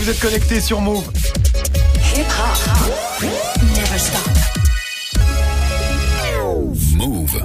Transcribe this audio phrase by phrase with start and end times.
[0.00, 1.04] vous êtes connectés sur Move.
[2.16, 3.22] Hip hop.
[3.76, 4.30] Never stop.
[6.96, 7.42] Move.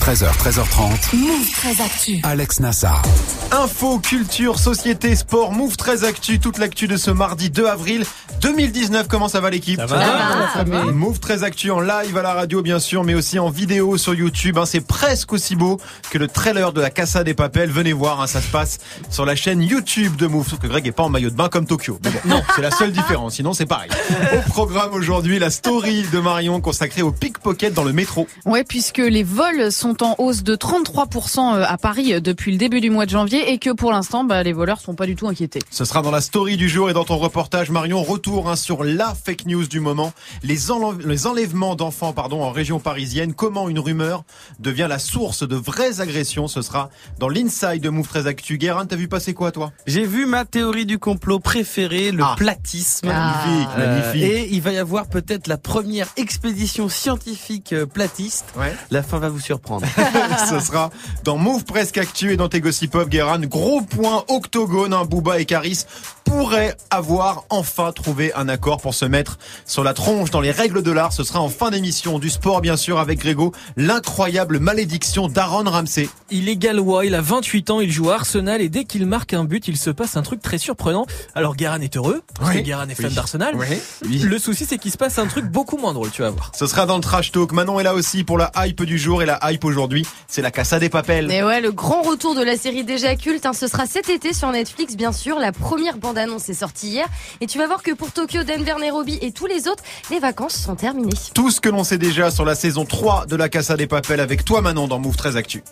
[0.00, 1.16] 13h, 13h30.
[1.16, 2.20] Move très actu.
[2.22, 3.02] Alex Nassar.
[3.50, 8.04] Info, culture, société, sport, Move très actu, toute l'actu de ce mardi 2 avril
[8.44, 9.08] 2019.
[9.08, 10.84] Comment ça va l'équipe Ça va, ça va.
[10.92, 14.12] Move très actu en live à la radio bien sûr, mais aussi en vidéo sur
[14.14, 14.58] YouTube.
[14.58, 14.66] hein.
[14.66, 15.80] C'est presque aussi beau
[16.10, 17.70] que le trailer de la Casa des Papels.
[17.70, 20.46] Venez voir, hein, ça se passe sur la chaîne YouTube de Move.
[20.46, 21.98] Sauf que Greg est pas en maillot de bain comme Tokyo.
[22.04, 23.36] Mais bon, non, c'est la seule différence.
[23.36, 23.88] Sinon c'est pareil.
[24.36, 28.26] Au programme aujourd'hui, la story de Marion consacrée au pickpocket dans le métro.
[28.44, 32.90] Ouais, puisque les vols sont en hausse de 33% à Paris depuis le début du
[32.90, 35.60] mois de janvier et que pour l'instant, bah, les voleurs sont pas du tout inquiétés.
[35.70, 38.84] Ce sera dans la story du jour et dans ton reportage Marion, retour hein, sur
[38.84, 40.12] la fake news du moment,
[40.42, 44.24] les, enlèv- les enlèvements d'enfants pardon en région parisienne, comment une rumeur
[44.58, 48.58] devient la source de vraies agressions, ce sera dans l'inside de Move 13 Actu.
[48.58, 49.72] Guérin, t'as vu passer quoi toi?
[49.86, 52.34] J'ai vu ma théorie du complot préférée, le Ah.
[52.36, 53.06] platisme.
[53.08, 54.22] Magnifique, Euh, magnifique.
[54.22, 58.46] et il va y avoir peut-être la première expédition scientifique euh, platiste.
[58.56, 58.74] Ouais.
[58.90, 59.86] La fin va vous surprendre.
[60.50, 60.90] Ce sera
[61.24, 63.38] dans Move Presque Actu et dans tes Gossip Pop, Guérin.
[63.40, 65.84] Gros point octogone, hein, Booba et Caris
[66.24, 70.82] pourraient avoir enfin trouvé un accord pour se mettre sur la tronche dans les règles
[70.82, 71.12] de l'art.
[71.12, 73.52] Ce sera en fin d'émission du sport, bien sûr, avec Grégo.
[73.76, 76.08] L'incroyable malédiction d'Aaron Ramsey.
[76.30, 79.34] Il est gallois, il a 28 ans, il joue à Arsenal et dès qu'il marque
[79.34, 81.06] un but, il se passe un truc très surprenant.
[81.34, 82.56] Alors Guérin est heureux, parce Oui.
[82.56, 83.14] que Guérin est fan Oui.
[83.14, 83.54] d'Arsenal.
[83.56, 84.18] Oui.
[84.18, 86.50] Le souci c'est qu'il se passe un truc beaucoup moins drôle, tu vas voir.
[86.54, 87.52] Ce sera dans le trash talk.
[87.52, 90.50] Manon est là aussi pour la hype du jour et la hype aujourd'hui, c'est la
[90.50, 91.30] Casa des Papels.
[91.30, 94.32] Et ouais, le grand retour de la série déjà culte, hein, ce sera cet été
[94.32, 95.38] sur Netflix, bien sûr.
[95.38, 97.06] La première bande-annonce est sortie hier.
[97.40, 100.54] Et tu vas voir que pour Tokyo, Denver, Nairobi et tous les autres, les vacances
[100.54, 101.10] sont terminées.
[101.34, 104.20] Tout ce que l'on sait déjà sur la saison 3 de la Casa des Papels
[104.20, 105.62] avec toi Manon dans Move 13 Actu.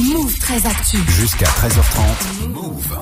[0.00, 0.96] Move très actu.
[1.08, 2.48] Jusqu'à 13h30.
[2.48, 2.98] Move.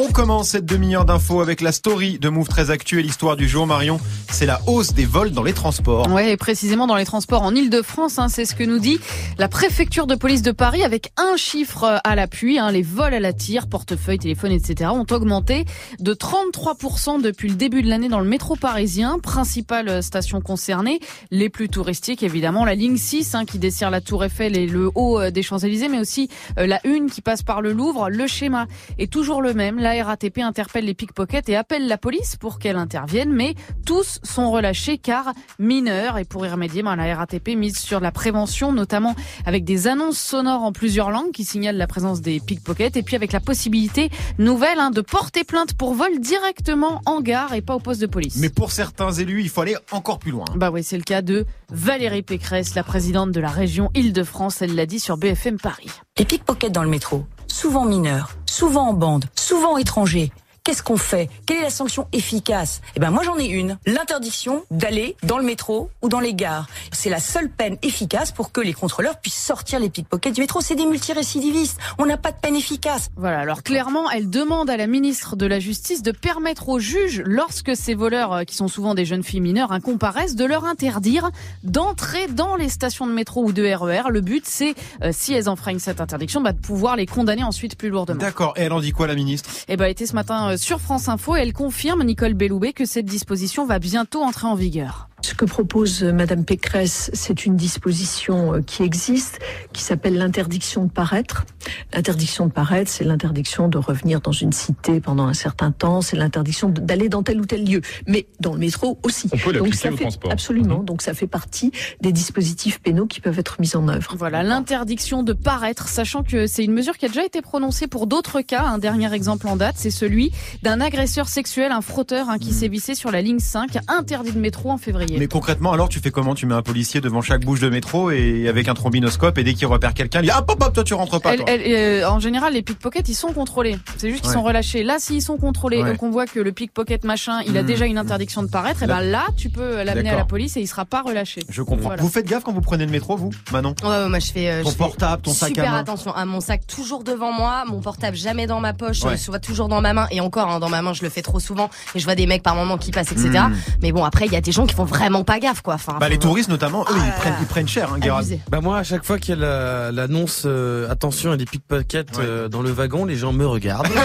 [0.00, 3.48] On commence cette demi-heure d'infos avec la story de Move 13 Actu et l'histoire du
[3.48, 3.98] jour Marion.
[4.30, 6.06] C'est la hausse des vols dans les transports.
[6.12, 9.00] Ouais, et précisément dans les transports en Ile-de-France, hein, c'est ce que nous dit
[9.38, 12.60] la préfecture de police de Paris avec un chiffre à l'appui.
[12.60, 14.90] Hein, les vols à la tire, portefeuille, téléphone, etc.
[14.94, 15.64] ont augmenté
[15.98, 19.18] de 33% depuis le début de l'année dans le métro parisien.
[19.18, 21.00] Principales stations concernées,
[21.32, 24.92] les plus touristiques évidemment, la ligne 6 hein, qui dessert la Tour Eiffel et le
[24.94, 28.10] haut euh, des Champs-Élysées, mais aussi euh, la 1 qui passe par le Louvre.
[28.10, 28.68] Le schéma
[29.00, 29.87] est toujours le même.
[29.88, 33.54] La RATP interpelle les pickpockets et appelle la police pour qu'elle intervienne, mais
[33.86, 36.18] tous sont relâchés car mineurs.
[36.18, 39.16] Et pour y remédier, ben, la RATP mise sur la prévention, notamment
[39.46, 43.16] avec des annonces sonores en plusieurs langues qui signalent la présence des pickpockets, et puis
[43.16, 47.74] avec la possibilité nouvelle hein, de porter plainte pour vol directement en gare et pas
[47.74, 48.36] au poste de police.
[48.36, 50.44] Mais pour certains élus, il faut aller encore plus loin.
[50.54, 54.60] Bah oui, c'est le cas de Valérie Pécresse, la présidente de la région Île-de-France.
[54.60, 55.88] Elle l'a dit sur BFM Paris.
[56.18, 60.32] Les pickpockets dans le métro, souvent mineurs, souvent en bande, souvent étrangers.
[60.68, 61.30] Qu'est-ce qu'on fait?
[61.46, 62.82] Quelle est la sanction efficace?
[62.94, 66.66] Eh ben moi j'en ai une, l'interdiction d'aller dans le métro ou dans les gares.
[66.92, 70.60] C'est la seule peine efficace pour que les contrôleurs puissent sortir les pickpockets du métro.
[70.60, 71.78] C'est des multirécidivistes.
[71.96, 73.08] On n'a pas de peine efficace.
[73.16, 77.22] Voilà, alors clairement, elle demande à la ministre de la Justice de permettre aux juges,
[77.24, 80.66] lorsque ces voleurs, euh, qui sont souvent des jeunes filles mineures, hein, comparaissent, de leur
[80.66, 81.30] interdire
[81.64, 84.10] d'entrer dans les stations de métro ou de RER.
[84.10, 87.78] Le but, c'est, euh, si elles enfreignent cette interdiction, bah, de pouvoir les condamner ensuite
[87.78, 88.20] plus lourdement.
[88.20, 88.52] D'accord.
[88.58, 89.48] Et elle en dit quoi la ministre?
[89.68, 92.84] Et bah, elle était ce matin euh, sur France Info elle confirme, Nicole Belloubet, que
[92.84, 95.08] cette disposition va bientôt entrer en vigueur.
[95.20, 99.40] Ce que propose euh, Madame Pécresse, c'est une disposition euh, qui existe,
[99.72, 101.44] qui s'appelle l'interdiction de paraître.
[101.92, 106.16] L'interdiction de paraître, c'est l'interdiction de revenir dans une cité pendant un certain temps, c'est
[106.16, 109.28] l'interdiction d'aller dans tel ou tel lieu, mais dans le métro aussi.
[109.32, 110.30] On peut Donc ça au fait transport.
[110.30, 110.82] absolument.
[110.84, 114.14] Donc ça fait partie des dispositifs pénaux qui peuvent être mis en œuvre.
[114.16, 118.06] Voilà, l'interdiction de paraître, sachant que c'est une mesure qui a déjà été prononcée pour
[118.06, 118.62] d'autres cas.
[118.62, 120.30] Un dernier exemple en date, c'est celui
[120.62, 124.70] d'un agresseur sexuel, un frotteur hein, qui sévissait sur la ligne 5, interdit de métro
[124.70, 125.07] en février.
[125.16, 126.34] Mais concrètement, alors tu fais comment?
[126.34, 129.54] Tu mets un policier devant chaque bouche de métro et avec un trombinoscope et dès
[129.54, 131.32] qu'il repère quelqu'un, il dit ah hop hop toi tu rentres pas.
[131.34, 131.46] Elle- toi.
[131.50, 131.62] elle-
[132.02, 133.78] euh, en général, les pickpockets, ils sont contrôlés.
[133.96, 134.34] C'est juste qu'ils Ouais.
[134.34, 134.82] sont relâchés.
[134.82, 135.94] Là, s'ils sont contrôlés Ouais.
[135.94, 137.66] et qu'on voit que le pickpocket machin, il a Hmm.
[137.66, 140.60] déjà une interdiction de paraître, et ben là, tu peux l'amener à la police et
[140.60, 141.40] il sera pas relâché.
[141.48, 141.88] Je comprends.
[141.88, 142.02] Voilà.
[142.02, 143.74] Vous faites gaffe quand vous prenez le métro, vous, Manon?
[143.82, 145.78] Ouais, ouais, moi je fais, euh, Ton je portable, ton sac à super main.
[145.78, 149.12] attention à mon sac toujours devant moi, mon portable jamais dans ma poche, Ouais.
[149.12, 151.22] euh, soit toujours dans ma main et encore hein, dans ma main je le fais
[151.22, 153.28] trop souvent et je vois des mecs par moment qui passent etc.
[153.48, 153.54] Mm.
[153.82, 155.74] Mais bon après il y a des gens qui font vraiment pas gaffe quoi.
[155.74, 158.18] Enfin, Bah les touristes notamment, eux Ah ils prennent ils prennent cher, hein, Guérard.
[158.20, 158.40] Abusé.
[158.50, 161.36] Bah moi, à chaque fois qu'il y a la- l'annonce euh, attention, il y a
[161.38, 162.24] des pickpockets Ouais.
[162.24, 163.88] euh, dans le wagon, les gens me regardent.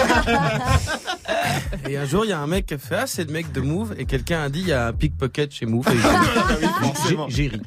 [1.88, 3.52] Et un jour, il y a un mec qui a fait Ah, c'est le mec
[3.52, 3.94] de Move.
[3.98, 5.86] Et quelqu'un a dit Il y a un pickpocket chez Move.
[5.88, 5.96] Et
[6.60, 7.26] j'ai- forcément.
[7.28, 7.60] j'ai j'ai ri.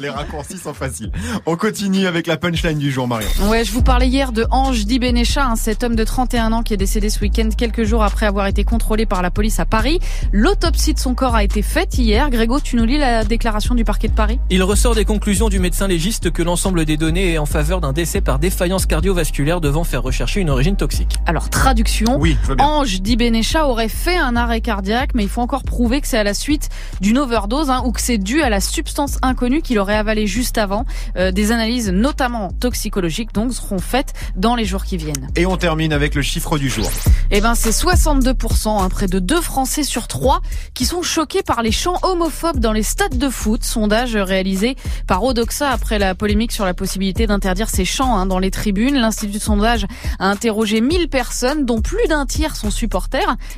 [0.00, 1.10] Les raccourcis sont faciles.
[1.46, 3.28] On continue avec la punchline du jour, Marion.
[3.48, 6.62] Ouais, je vous parlais hier de Ange Di Benecha, hein, cet homme de 31 ans
[6.62, 9.64] qui est décédé ce week-end quelques jours après avoir été contrôlé par la police à
[9.66, 9.98] Paris.
[10.32, 12.30] L'autopsie de son corps a été faite hier.
[12.30, 14.38] Grégo, tu nous lis la déclaration du parquet de Paris?
[14.50, 17.92] Il ressort des conclusions du médecin légiste que l'ensemble des données est en faveur d'un
[17.92, 21.16] décès par défaillance cardiovasculaire devant faire rechercher une origine toxique.
[21.26, 22.18] Alors, traduction.
[22.18, 22.64] Oui, je veux bien.
[22.66, 26.18] Ange Di Benecha aurait fait un arrêt cardiaque, mais il faut encore prouver que c'est
[26.18, 26.68] à la suite
[27.00, 30.58] d'une overdose hein, ou que c'est dû à la substance inconnue qu'il aurait avalée juste
[30.58, 30.84] avant.
[31.16, 35.28] Euh, des analyses, notamment toxicologiques, donc seront faites dans les jours qui viennent.
[35.36, 36.90] Et on termine avec le chiffre du jour.
[37.30, 40.40] Eh ben, c'est 62%, hein, près de 2 Français sur 3
[40.74, 43.64] qui sont choqués par les chants homophobes dans les stades de foot.
[43.64, 44.76] Sondage réalisé
[45.06, 48.96] par Odoxa après la polémique sur la possibilité d'interdire ces chants hein, dans les tribunes.
[48.96, 49.86] L'Institut de sondage
[50.18, 53.01] a interrogé 1000 personnes, dont plus d'un tiers sont supporters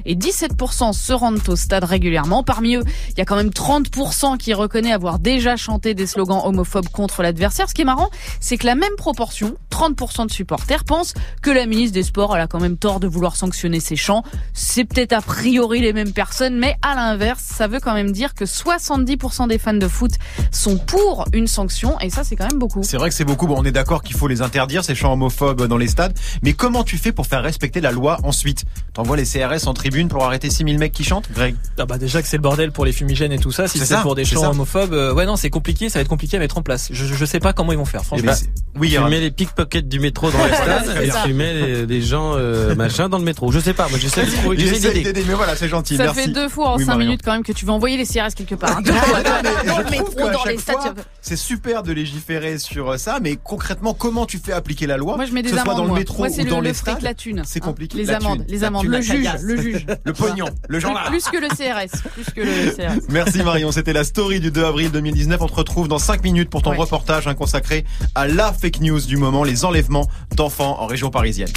[0.05, 2.43] et 17% se rendent au stade régulièrement.
[2.43, 6.43] Parmi eux, il y a quand même 30% qui reconnaît avoir déjà chanté des slogans
[6.45, 7.69] homophobes contre l'adversaire.
[7.69, 8.11] Ce qui est marrant,
[8.41, 12.43] c'est que la même proportion, 30% de supporters, pensent que la ministre des Sports elle
[12.43, 14.23] a quand même tort de vouloir sanctionner ces chants.
[14.53, 18.35] C'est peut-être a priori les mêmes personnes, mais à l'inverse, ça veut quand même dire
[18.35, 20.13] que 70% des fans de foot
[20.51, 22.83] sont pour une sanction, et ça c'est quand même beaucoup.
[22.83, 23.47] C'est vrai que c'est beaucoup.
[23.47, 26.17] Bon, on est d'accord qu'il faut les interdire, ces chants homophobes dans les stades.
[26.43, 28.65] Mais comment tu fais pour faire respecter la loi ensuite?
[28.93, 31.57] T'envoies les CRS en tribune pour arrêter 6000 mecs qui chantent, Greg?
[31.79, 34.01] Ah bah déjà que c'est le bordel pour les fumigènes et tout ça, si C'est
[34.01, 36.59] pour des chants homophobes, euh, ouais non c'est compliqué, ça va être compliqué à mettre
[36.59, 36.89] en place.
[36.93, 38.33] Je, je, je sais pas comment ils vont faire, franchement.
[38.77, 42.75] Oui, mets les pickpockets du métro dans les stades et mets les, les gens euh,
[42.77, 43.51] machin dans le métro.
[43.53, 45.25] Je sais pas, moi j'essaie de d'aider.
[45.27, 45.97] mais voilà, c'est gentil.
[45.97, 46.23] Ça merci.
[46.23, 47.07] fait deux fois en Oui, cinq Marion.
[47.07, 48.79] minutes quand même que tu vas envoyer les CRS quelque part.
[48.79, 48.83] hein.
[49.67, 51.05] Dans le métro, dans les stades.
[51.21, 55.17] C'est super de légiférer sur euh, ça, mais concrètement, comment tu fais appliquer la loi
[55.17, 55.77] Moi je mets des amendes.
[55.77, 57.15] dans le métro ou le, dans le les stades.
[57.45, 57.67] C'est hein.
[57.67, 57.99] compliqué.
[57.99, 58.85] Les amendes, les amendes.
[58.85, 59.87] Le la juge, le juge.
[60.05, 61.05] Le pognon, le genre là.
[61.09, 62.01] Plus que le CRS.
[62.15, 63.01] Plus que le CRS.
[63.09, 65.41] Merci Marion, c'était la story du 2 avril 2019.
[65.43, 66.77] On te retrouve dans 5 minutes pour ton Ouais.
[66.79, 67.85] reportage hein, consacré
[68.15, 71.49] à la fake news du moment, les enlèvements d'enfants en région parisienne.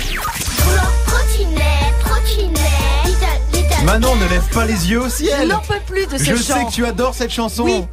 [3.85, 5.47] Manon ne lève pas les yeux au Je ciel.
[5.47, 6.55] n'en peux plus de ce Je chant.
[6.59, 7.63] sais que tu adores cette chanson.
[7.63, 7.83] Oui.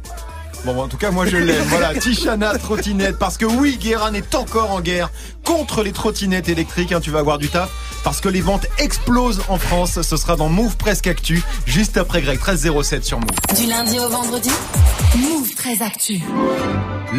[0.65, 1.63] Bon, en tout cas, moi je l'aime.
[1.69, 3.19] Voilà, Tichana trottinette.
[3.19, 5.11] Parce que oui, Guérin est encore en guerre
[5.43, 6.91] contre les trottinettes électriques.
[6.91, 7.69] hein, tu vas avoir du taf.
[8.03, 10.01] Parce que les ventes explosent en France.
[10.01, 13.29] Ce sera dans Move Presque Actu, juste après Greg 1307 sur Move.
[13.55, 14.51] Du lundi au vendredi,
[15.15, 16.21] Move très actu.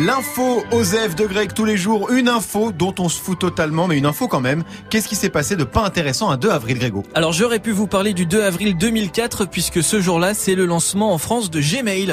[0.04, 2.10] L'info Osef de Greg tous les jours.
[2.10, 4.62] Une info dont on se fout totalement, mais une info quand même.
[4.90, 7.87] Qu'est-ce qui s'est passé de pas intéressant un 2 avril, Grégo Alors j'aurais pu vous
[7.87, 12.10] parler du 2 avril 2004 puisque ce jour-là c'est le lancement en France de Gmail.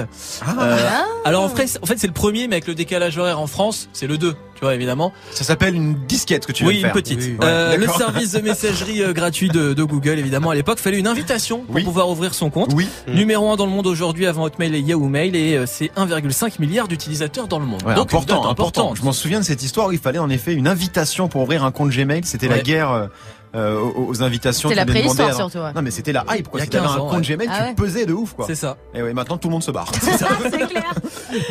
[0.47, 0.77] Euh,
[1.25, 3.89] alors en fait, en fait c'est le premier mais avec le décalage horaire en France
[3.91, 5.13] c'est le 2, tu vois évidemment.
[5.31, 6.93] Ça s'appelle une disquette que tu oui, viens une de faire.
[6.93, 7.19] petite.
[7.19, 7.37] Oui.
[7.43, 10.99] Euh, Ouais, le service de messagerie euh, gratuit de, de Google évidemment à l'époque fallait
[10.99, 11.83] une invitation pour Oui.
[11.83, 12.71] pouvoir ouvrir son compte.
[12.75, 12.87] Oui.
[13.07, 16.59] Numéro 1 dans le monde aujourd'hui avant Hotmail et Yahoo Mail et euh, c'est 1,5
[16.59, 17.83] milliard d'utilisateurs dans le monde.
[17.83, 18.95] Ouais, Donc une important, important.
[18.95, 21.63] Je m'en souviens de cette histoire où il fallait en effet une invitation pour ouvrir
[21.63, 22.21] un compte Gmail.
[22.25, 23.09] C'était la guerre
[23.55, 24.69] euh, aux, aux invitations.
[24.69, 25.59] C'était la préhistoire surtout.
[25.59, 25.73] ouais.
[25.75, 26.59] Non mais c'était la hype quoi.
[26.59, 27.35] Il y a Si t'avais 15 un ans, compte ouais.
[27.35, 27.73] Gmail, Ah tu ouais.
[27.75, 28.45] pesais de ouf quoi.
[28.47, 28.77] C'est ça.
[28.95, 29.91] Et ouais, maintenant tout le monde se barre.
[30.01, 30.17] C'est
[30.67, 30.93] clair.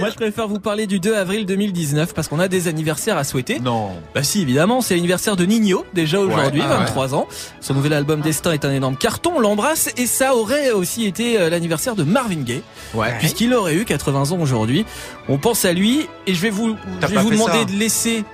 [0.00, 3.24] Moi je préfère vous parler du 2 avril 2019 parce qu'on a des anniversaires à
[3.24, 3.60] souhaiter.
[3.60, 3.90] non.
[4.14, 6.84] Bah si évidemment, c'est l'anniversaire de Nino déjà aujourd'hui, Ouais, ah ouais.
[6.86, 7.26] 23 ans.
[7.60, 11.40] Son nouvel album Destin est un énorme carton, on l'embrasse et ça aurait aussi été
[11.40, 12.62] euh, l'anniversaire de Marvin Gaye
[12.94, 13.14] Ouais.
[13.18, 14.84] puisqu'il aurait eu 80 ans aujourd'hui.
[15.28, 17.64] On pense à lui et je vais vous je vais vous demander ça.
[17.64, 18.24] de laisser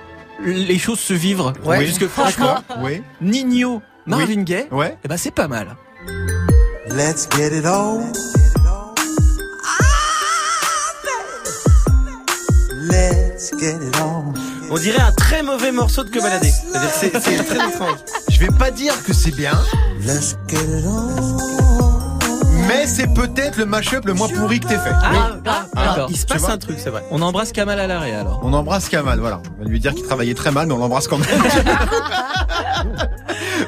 [0.45, 1.79] les choses se vivre Ouais.
[1.83, 3.01] puisque franchement Oui.
[3.21, 4.97] Nino Marvin Gaye Ouais.
[5.03, 5.75] eh ben c'est pas mal.
[6.89, 8.11] Let's get it on.
[12.91, 14.33] Let's get it on.
[14.71, 16.51] On dirait un très mauvais morceau de que balader.
[16.93, 17.97] C'est très étrange.
[18.29, 19.59] Je vais pas dire que c'est bien,
[20.05, 21.58] Let's get it on.
[22.69, 24.91] Mais c'est peut-être le mashup le moins pourri que t'aies fait.
[24.93, 25.31] Ah,
[25.73, 26.07] d'accord.
[26.09, 27.03] Il se passe un truc, c'est vrai.
[27.11, 28.39] On embrasse Kamal Alaré alors.
[28.43, 29.41] On embrasse Kamal, voilà.
[29.59, 31.27] On va lui dire qu'il travaillait très mal, mais on l'embrasse quand même.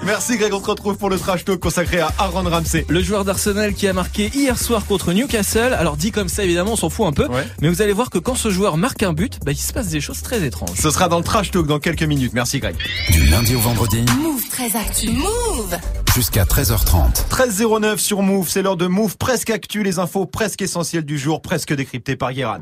[0.03, 2.85] Merci Greg, on se retrouve pour le trash talk consacré à Aaron Ramsey.
[2.89, 5.73] Le joueur d'Arsenal qui a marqué hier soir contre Newcastle.
[5.73, 7.45] Alors dit comme ça évidemment, on s'en fout un peu, Ouais.
[7.61, 9.87] mais vous allez voir que quand ce joueur marque un but, bah, il se passe
[9.89, 10.77] des choses très étranges.
[10.81, 12.33] Ce sera dans le trash talk dans quelques minutes.
[12.33, 12.75] Merci Greg.
[13.11, 15.09] Du lundi au vendredi Move très actu.
[15.11, 15.77] Move
[16.15, 17.27] jusqu'à 13h30.
[17.29, 21.41] 13.09 sur Move, c'est l'heure de Move presque actu, les infos presque essentielles du jour,
[21.41, 22.57] presque décryptées par Guéran.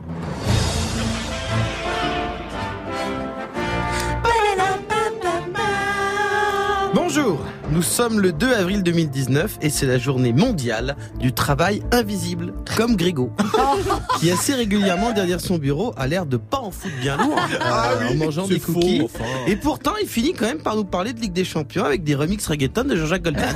[7.29, 7.58] you.
[7.71, 12.95] Nous sommes le 2 avril 2019 et c'est la journée mondiale du travail invisible, comme
[12.95, 13.31] Grégo,
[14.19, 18.09] qui assez régulièrement derrière son bureau a l'air de pas en foutre bien lourd euh,
[18.09, 19.07] en mangeant des cookies.
[19.47, 22.15] Et pourtant, il finit quand même par nous parler de Ligue des Champions avec des
[22.15, 23.55] remixes reggaeton de Jean-Jacques Goldman.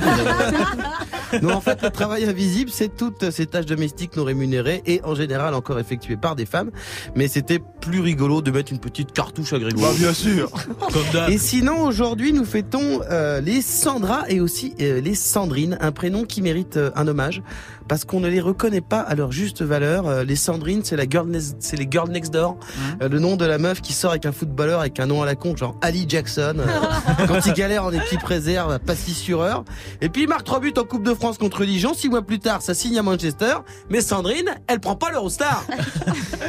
[1.42, 5.14] Non, en fait, le travail invisible, c'est toutes ces tâches domestiques non rémunérées et en
[5.14, 6.70] général encore effectuées par des femmes.
[7.14, 9.90] Mais c'était plus rigolo de mettre une petite cartouche à Grégoire.
[9.92, 10.50] Bah, bien sûr.
[10.92, 11.30] Comme d'hab.
[11.30, 13.62] Et sinon, aujourd'hui, nous fêtons euh, les
[14.04, 17.42] Sandra et aussi euh, les Sandrine, un prénom qui mérite euh, un hommage
[17.88, 20.06] parce qu'on ne les reconnaît pas à leur juste valeur.
[20.06, 22.56] Euh, les Sandrine, c'est la girl, next- c'est les girls next door,
[23.02, 25.26] Euh, le nom de la meuf qui sort avec un footballeur avec un nom à
[25.26, 29.64] la con, genre Ali Jackson, euh, quand il galère en équipe réserve, pas si sureur.
[30.00, 31.94] Et puis il marque trois buts en Coupe de France contre Dijon.
[31.94, 33.54] Six mois plus tard, ça signe à Manchester.
[33.90, 35.64] Mais Sandrine, elle prend pas l'Eurostar.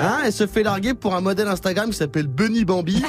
[0.01, 3.03] Hein, elle se fait larguer pour un modèle Instagram qui s'appelle Bunny Bambi.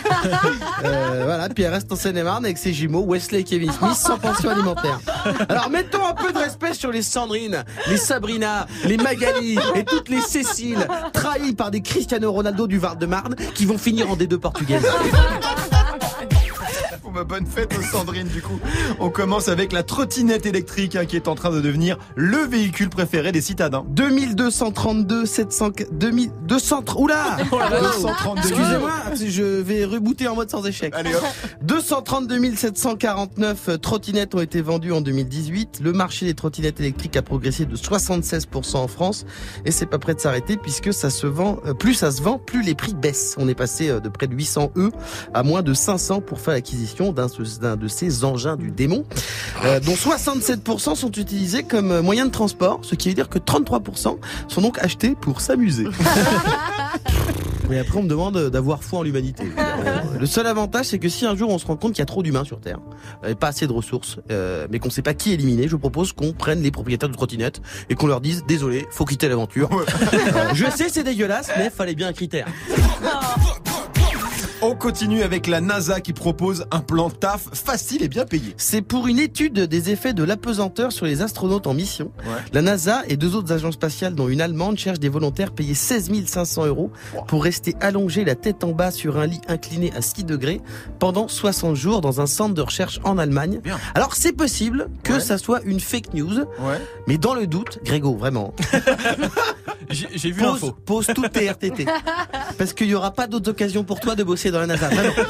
[0.84, 4.18] Euh, voilà, puis elle reste en Seine-et-Marne avec ses jumeaux Wesley et Kevin Smith sans
[4.18, 5.00] pension alimentaire.
[5.48, 10.08] Alors mettons un peu de respect sur les Sandrine, les Sabrina, les Magali et toutes
[10.08, 14.86] les Cécile trahies par des Cristiano Ronaldo du Var-de-Marne qui vont finir en D2 portugaise.
[17.24, 18.58] Bonne fête aux Sandrine du coup.
[19.00, 22.88] On commence avec la trottinette électrique hein, qui est en train de devenir le véhicule
[22.88, 23.84] préféré des citadins.
[23.88, 27.80] 2232 700 2200 oula Oh là là.
[27.80, 28.60] 232 000.
[28.60, 30.92] Excusez-moi, je vais rebooter en mode sans échec.
[30.94, 31.22] Allez hop.
[31.62, 35.80] 232 749 trottinettes ont été vendues en 2018.
[35.82, 39.24] Le marché des trottinettes électriques a progressé de 76% en France
[39.64, 42.38] et c'est pas prêt de s'arrêter puisque ça se vend, euh, plus ça se vend,
[42.38, 43.34] plus les prix baissent.
[43.38, 44.90] On est passé euh, de près de 800 E
[45.34, 47.26] à moins de 500 pour faire l'acquisition d'un
[47.60, 49.04] d'un de ces engins du démon,
[49.64, 53.38] euh, dont 67% sont utilisés comme euh, moyen de transport, ce qui veut dire que
[53.38, 54.16] 33%
[54.48, 55.86] sont donc achetés pour s'amuser.
[57.68, 59.44] Mais après, on me demande d'avoir foi en l'humanité.
[60.18, 62.06] Le seul avantage, c'est que si un jour on se rend compte qu'il y a
[62.06, 62.78] trop d'humains sur Terre,
[63.24, 66.12] euh, et pas assez de ressources, euh, mais qu'on sait pas qui éliminer, je propose
[66.12, 67.60] qu'on prenne les propriétaires de trottinettes
[67.90, 69.68] et qu'on leur dise désolé, faut quitter l'aventure.
[70.54, 72.46] Je sais, c'est dégueulasse, mais fallait bien un critère.
[74.68, 78.52] On continue avec la NASA qui propose un plan taf facile et bien payé.
[78.56, 82.10] C'est pour une étude des effets de l'apesanteur sur les astronautes en mission.
[82.26, 82.32] Ouais.
[82.52, 86.10] La NASA et deux autres agences spatiales, dont une allemande, cherchent des volontaires payés 16
[86.26, 86.90] 500 euros
[87.28, 90.60] pour rester allongés la tête en bas sur un lit incliné à 6 degrés
[90.98, 93.60] pendant 60 jours dans un centre de recherche en Allemagne.
[93.62, 93.78] Bien.
[93.94, 95.20] Alors c'est possible que Ouais.
[95.20, 96.80] ça soit une fake news, Ouais.
[97.06, 98.52] mais dans le doute, Grégo, vraiment,
[99.90, 100.72] J'ai vu pose, l'info.
[100.84, 101.86] pose toutes tes RTT.
[102.58, 104.88] Parce qu'il y aura pas d'autres occasions pour toi de bosser dans la NASA.
[104.88, 105.12] Vraiment.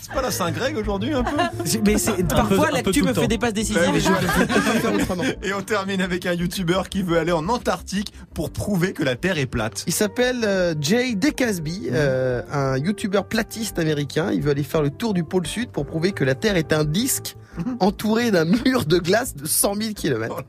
[0.00, 1.36] C'est pas la Saint-Greg aujourd'hui un peu
[1.84, 3.26] Mais c'est, parfois l'actu me fait temps.
[3.26, 4.26] des passes décisives Ouais, et je voilà.
[4.28, 5.22] peux pas faire autrement.
[5.42, 9.16] Et on termine avec un youtubeur qui veut aller en Antarctique pour prouver que la
[9.16, 9.84] Terre est plate.
[9.86, 14.30] Il s'appelle euh, Jay DeCasby, euh, un youtubeur platiste américain.
[14.32, 16.72] Il veut aller faire le tour du pôle sud pour prouver que la Terre est
[16.72, 17.36] un disque
[17.80, 20.42] entouré d'un mur de glace de 100 000 km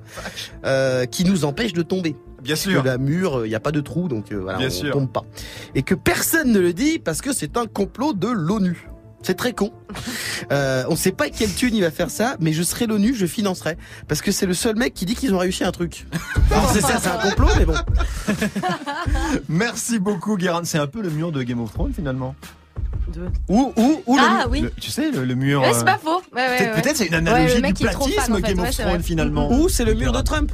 [0.65, 2.15] euh, qui nous empêche de tomber.
[2.43, 2.83] Bien Que sûr.
[2.83, 4.91] la mur, il n'y a pas de trou, donc euh, voilà, Bien on sûr.
[4.93, 5.23] tombe pas.
[5.75, 8.87] Et que personne ne le dit parce que c'est un complot de l'ONU.
[9.23, 9.71] C'est très con.
[10.51, 13.25] Euh, on sait pas quelle thune il va faire ça, mais je serai l'ONU, je
[13.25, 13.75] financerai.
[14.07, 16.05] Parce que c'est le seul mec qui dit qu'ils ont réussi un truc.
[16.51, 17.73] Alors c'est ça, c'est un complot, mais bon.
[19.49, 20.61] Merci beaucoup Guérin.
[20.63, 22.35] C'est un peu le mur de Game of Thrones finalement.
[23.49, 24.61] Ou, ou, ou le Ah oui.
[24.61, 25.61] Le- tu sais, le, le mur...
[25.61, 26.21] Ouais, euh, c'est pas faux.
[26.35, 26.81] Ouais, ouais, Peut-être ouais.
[26.81, 28.41] peut-être c'est une analogie du platisme en fait.
[28.41, 29.51] Game of c'est Thrones finalement.
[29.51, 30.51] Ou c'est le mur de Trump.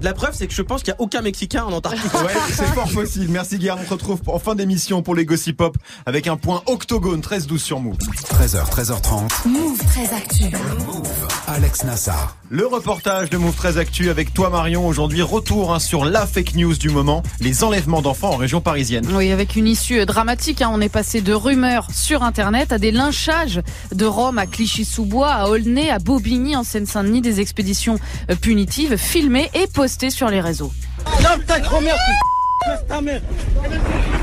[0.00, 2.12] La preuve, c'est que je pense qu'il n'y a aucun Mexicain en Antarctique.
[2.14, 3.28] Ouais, c'est fort possible.
[3.30, 3.78] Merci Guérin.
[3.80, 7.58] On se retrouve en fin d'émission pour les Gossip Pop avec un point octogone 13-12
[7.58, 7.96] sur Move.
[7.96, 9.48] 13h, 13h30.
[9.48, 10.44] Move très actu.
[11.46, 12.36] Alex Nassar.
[12.54, 14.86] Le reportage de Move 13 Actu avec toi Marion.
[14.86, 19.04] Aujourd'hui, retour hein, sur la fake news du moment, les enlèvements d'enfants en région parisienne.
[19.12, 20.62] Oui, avec une issue dramatique.
[20.62, 20.70] hein.
[20.72, 23.60] On est passé de rumeurs sur Internet à des lynchages
[23.92, 27.98] de Rome à Clichy-sous-Bois, à Aulnay, à Bobigny, en Seine-Saint-Denis, des expéditions
[28.30, 30.72] euh, punitives filmées et postées sur les réseaux.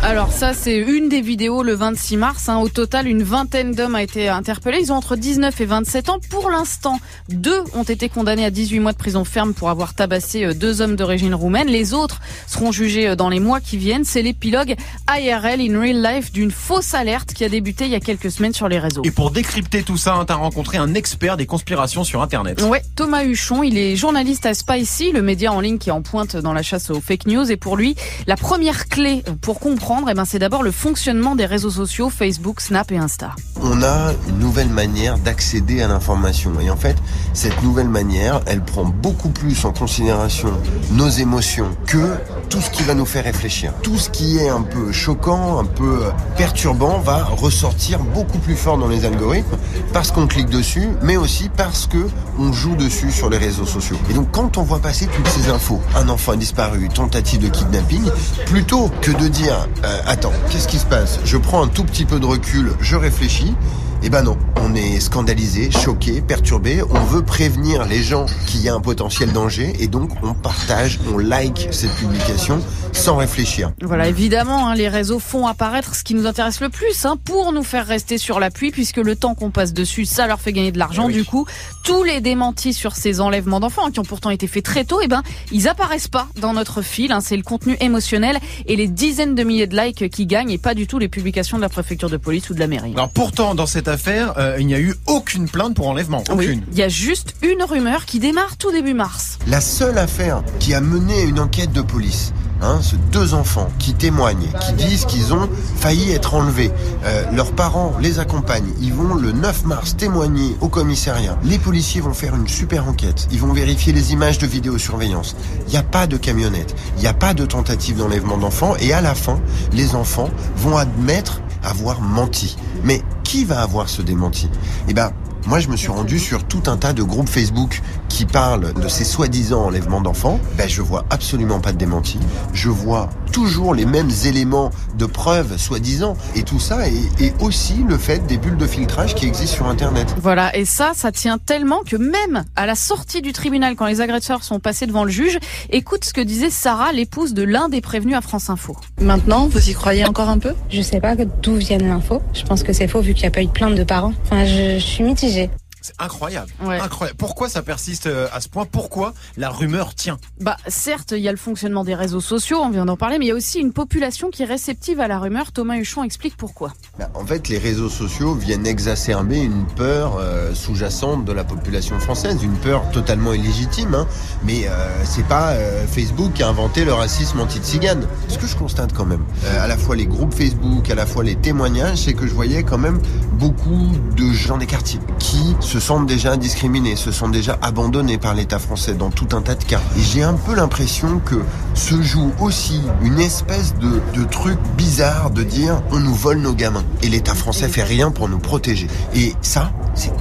[0.03, 2.49] Alors ça, c'est une des vidéos le 26 mars.
[2.49, 2.57] hein.
[2.57, 4.79] Au total, une vingtaine d'hommes a été interpellés.
[4.81, 6.17] Ils ont entre 19 et 27 ans.
[6.29, 10.43] Pour l'instant, deux ont été condamnés à 18 mois de prison ferme pour avoir tabassé
[10.43, 11.67] euh, deux hommes d'origine roumaine.
[11.67, 14.03] Les autres seront jugés euh, dans les mois qui viennent.
[14.03, 14.75] C'est l'épilogue
[15.07, 18.53] IRL in real life d'une fausse alerte qui a débuté il y a quelques semaines
[18.53, 19.01] sur les réseaux.
[19.05, 22.61] Et pour décrypter tout ça, hein, t'as rencontré un expert des conspirations sur Internet.
[22.63, 26.01] Ouais, Thomas Huchon, il est journaliste à Spicy, le média en ligne qui est en
[26.01, 27.51] pointe dans la chasse aux fake news.
[27.51, 27.95] Et pour lui,
[28.31, 32.61] la première clé pour comprendre, eh ben, c'est d'abord le fonctionnement des réseaux sociaux, Facebook,
[32.61, 33.35] Snap et Insta.
[33.61, 36.53] on a une nouvelle manière d'accéder à l'information.
[36.61, 36.95] Et en fait,
[37.33, 40.49] cette nouvelle manière, elle prend beaucoup plus en considération
[40.91, 42.15] nos émotions que
[42.49, 43.73] tout ce qui va nous faire réfléchir.
[43.81, 45.99] Tout ce qui est un peu choquant, un peu
[46.37, 49.57] perturbant va ressortir beaucoup plus fort dans les algorithmes
[49.91, 52.07] parce qu'on clique dessus, mais aussi parce que
[52.39, 53.97] on joue dessus sur les réseaux sociaux.
[54.09, 57.49] Et donc quand on voit passer toutes ces infos, un enfant a disparu, tentative de
[57.49, 58.09] kidnapping,
[58.45, 61.19] plutôt que de dire euh, attends, qu'est-ce qui se passe?
[61.25, 63.55] Je prends un tout petit peu de recul, je réfléchis
[64.03, 66.81] Eh ben non, on est scandalisé, choqué, perturbé.
[66.89, 70.99] On veut prévenir les gens qu'il y a un potentiel danger et donc on partage,
[71.13, 72.59] on like cette publication
[72.93, 73.71] sans réfléchir.
[73.81, 77.53] Voilà, évidemment, hein, les réseaux font apparaître ce qui nous intéresse le plus hein, pour
[77.53, 80.71] nous faire rester sur l'appui, puisque le temps qu'on passe dessus, ça leur fait gagner
[80.71, 81.03] de l'argent.
[81.03, 81.13] Eh oui.
[81.13, 81.45] Du coup,
[81.83, 84.99] tous les démentis sur ces enlèvements d'enfants, hein, qui ont pourtant été faits très tôt,
[85.03, 87.11] eh ben, ils apparaissent pas dans notre fil.
[87.11, 87.19] hein.
[87.21, 90.73] C'est le contenu émotionnel et les dizaines de milliers de likes qui gagnent, et pas
[90.73, 92.93] du tout les publications de la préfecture de police ou de la mairie.
[92.95, 96.23] Alors pourtant, dans cette affaire, euh, il n'y a eu aucune plainte pour enlèvement.
[96.29, 96.63] Oui, Aucune.
[96.71, 99.37] il y a juste une rumeur qui démarre tout début mars.
[99.47, 103.69] La seule affaire qui a mené à une enquête de police, hein, ce deux enfants
[103.79, 106.71] qui témoignent, qui disent qu'ils ont failli être enlevés.
[107.05, 108.71] Euh, leurs parents les accompagnent.
[108.81, 111.37] Ils vont le 9 mars témoigner au commissariat.
[111.43, 113.27] Les policiers vont faire une super enquête.
[113.31, 115.35] Ils vont vérifier les images de vidéosurveillance.
[115.67, 116.75] Il n'y a pas de camionnette.
[116.97, 118.75] Il n'y a pas de tentative d'enlèvement d'enfants.
[118.79, 119.39] Et à la fin,
[119.73, 122.57] les enfants vont admettre avoir menti.
[122.83, 124.49] Mais qui va avoir ce démenti?
[124.87, 125.11] Eh ben,
[125.47, 128.87] moi, je me suis rendu sur tout un tas de groupes Facebook qui parlent de
[128.87, 130.39] ces soi-disant enlèvements d'enfants.
[130.57, 132.19] Ben, je vois absolument pas de démenti.
[132.53, 136.15] Je vois toujours les mêmes éléments de preuves, soi-disant.
[136.35, 139.67] Et tout ça est, est aussi le fait des bulles de filtrage qui existent sur
[139.67, 140.13] Internet.
[140.21, 144.01] Voilà, et ça, ça tient tellement que même à la sortie du tribunal, quand les
[144.01, 147.81] agresseurs sont passés devant le juge, écoute ce que disait Sarah, l'épouse de l'un des
[147.81, 148.75] prévenus à France Info.
[148.99, 150.53] Maintenant, vous y croyez encore un peu?
[150.69, 152.21] Je sais pas d'où vienne l'info.
[152.33, 154.13] Je pense que c'est faux vu qu'il n'y a pas eu de plainte de parents.
[154.25, 155.49] Enfin, je, je suis mitigée.
[155.81, 156.51] C'est incroyable.
[156.63, 156.79] Ouais.
[156.79, 157.17] Incroyable.
[157.17, 158.65] Pourquoi ça persiste euh, à ce point?
[158.65, 160.17] Pourquoi la rumeur tient?
[160.39, 163.25] Bah, certes, il y a le fonctionnement des réseaux sociaux, on vient d'en parler, mais
[163.25, 165.51] il y a aussi une population qui est réceptive à la rumeur.
[165.51, 166.73] Thomas Huchon explique pourquoi.
[166.99, 171.99] Ben, en fait, les réseaux sociaux viennent exacerber une peur euh, sous-jacente de la population
[171.99, 173.95] française, une peur totalement illégitime.
[173.95, 174.07] hein.
[174.43, 178.05] Mais euh, c'est pas euh, Facebook qui a inventé le racisme anti-tzigane.
[178.27, 181.05] Ce que je constate quand même, euh, à la fois les groupes Facebook, à la
[181.07, 183.01] fois les témoignages, c'est que je voyais quand même
[183.33, 188.33] beaucoup de gens des quartiers qui se sentent déjà discriminés, se sentent déjà abandonnés par
[188.33, 189.79] l'État français dans tout un tas de cas.
[189.97, 191.35] Et j'ai un peu l'impression que
[191.75, 196.51] se joue aussi une espèce de, de truc bizarre de dire on nous vole nos
[196.51, 198.87] gamins et l'État français fait rien pour nous protéger.
[199.15, 200.11] Et ça, c'est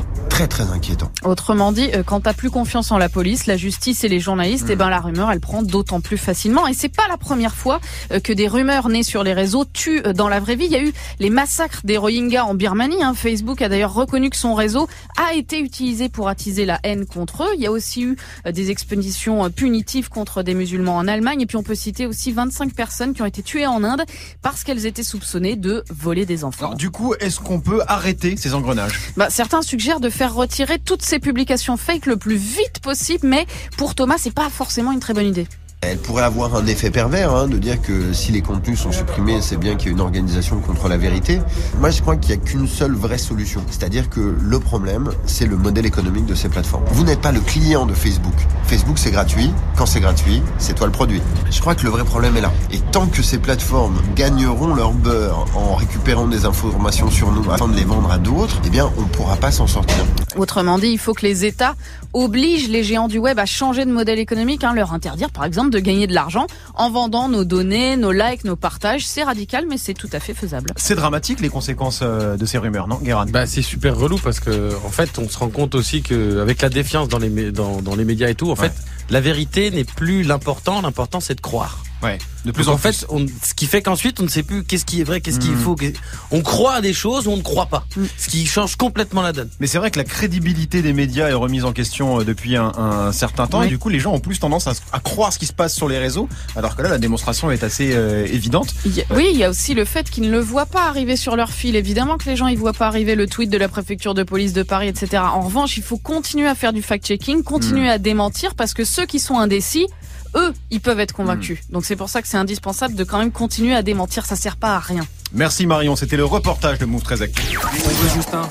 [0.46, 1.10] très très inquiétant.
[1.24, 4.68] Autrement dit, euh, quand t'as plus confiance en la police, la justice et les journalistes,
[4.68, 4.72] Mm.
[4.72, 6.66] eh ben la rumeur, elle prend d'autant plus facilement.
[6.66, 7.78] Et c'est pas la première fois
[8.12, 10.64] euh, que des rumeurs nées sur les réseaux tuent euh, dans la vraie vie.
[10.66, 13.02] Il y a eu les massacres des Rohingyas en Birmanie.
[13.02, 13.12] hein.
[13.14, 17.42] Facebook a d'ailleurs reconnu que son réseau a été utilisé pour attiser la haine contre
[17.44, 17.50] eux.
[17.56, 18.16] Il y a aussi eu
[18.50, 21.42] des expéditions punitives contre des musulmans en Allemagne.
[21.42, 24.02] Et puis on peut citer aussi 25 personnes qui ont été tuées en Inde
[24.42, 26.66] parce qu'elles étaient soupçonnées de voler des enfants.
[26.66, 29.12] Alors, Du coup, est-ce qu'on peut arrêter ces engrenages?
[29.16, 33.46] Bah, certains suggèrent de faire retirer toutes ces publications fake le plus vite possible, mais
[33.76, 35.46] pour Thomas, c'est pas forcément une très bonne idée.
[35.82, 39.40] Elle pourrait avoir un effet pervers, hein, de dire que si les contenus sont supprimés,
[39.40, 41.40] c'est bien qu'il y a une organisation contre la vérité.
[41.78, 43.62] Moi, je crois qu'il n'y a qu'une seule vraie solution.
[43.70, 46.84] C'est-à-dire que le problème, c'est le modèle économique de ces plateformes.
[46.92, 48.34] Vous n'êtes pas le client de Facebook.
[48.64, 49.50] Facebook, c'est gratuit.
[49.74, 51.22] Quand c'est gratuit, c'est toi le produit.
[51.50, 52.52] Je crois que le vrai problème est là.
[52.72, 57.68] Et tant que ces plateformes gagneront leur beurre en récupérant des informations sur nous afin
[57.68, 60.04] de les vendre à d'autres, eh bien, on ne pourra pas s'en sortir.
[60.36, 61.74] Autrement dit, il faut que les États
[62.12, 65.69] obligent les géants du web à changer de modèle économique, hein, leur interdire par exemple
[65.70, 69.06] de gagner de l'argent en vendant nos données, nos likes, nos partages.
[69.06, 70.70] C'est radical, mais c'est tout à fait faisable.
[70.76, 73.26] C'est dramatique les conséquences euh, de ces rumeurs, non, Guérin?
[73.26, 76.60] Bah, c'est super relou parce que en fait, on se rend compte aussi que avec
[76.62, 78.72] la défiance dans les mé- dans, dans les médias et tout, en fait,
[79.10, 80.80] la vérité n'est plus l'important.
[80.82, 81.82] L'important, c'est de croire.
[82.02, 82.16] Ouais.
[82.46, 85.02] De plus en fait, on, ce qui fait qu'ensuite, on ne sait plus qu'est-ce qui
[85.02, 85.58] est vrai, qu'est-ce qui est Mm.
[85.58, 85.74] faux.
[85.74, 85.92] qu'est-
[86.30, 87.84] On croit à des choses ou on ne croit pas.
[88.16, 89.50] Ce qui change complètement la donne.
[89.60, 92.72] Mais c'est vrai que la crédibilité des médias est remise en question euh, depuis un,
[92.78, 93.66] un certain temps Oui.
[93.66, 95.88] et du coup les gens ont plus tendance à, croire ce qui se passe sur
[95.88, 98.72] les réseaux alors que là la démonstration est assez euh, évidente.
[98.86, 101.36] Il oui, il y a aussi le fait qu'ils ne le voient pas arriver sur
[101.36, 101.76] leur fil.
[101.76, 104.54] Évidemment que les gens ils voient pas arriver le tweet de la préfecture de police
[104.54, 105.22] de Paris, etc.
[105.34, 107.90] En revanche, il faut continuer à faire du fact-checking, continuer Hmm.
[107.90, 109.86] à démentir parce que ceux qui sont indécis,
[110.34, 111.58] eux, ils peuvent être convaincus.
[111.68, 111.74] Hmm.
[111.74, 114.26] Donc c'est pour ça que c'est indispensable de quand même continuer à démentir.
[114.26, 115.06] Ça sert pas à rien.
[115.32, 117.42] Merci Marion, c'était le reportage de Move très Actu.
[117.56, 118.48] On veut juste un,